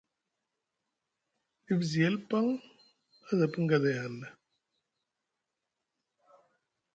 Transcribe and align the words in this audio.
Dif 1.65 1.81
zi 1.89 1.99
yel 2.03 2.15
paŋ 2.29 2.45
a 3.29 3.31
za 3.39 3.45
pini 3.51 3.67
gaday 3.69 3.97
hanɗa. 4.01 4.27